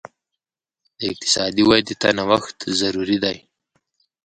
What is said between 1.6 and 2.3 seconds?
ودې ته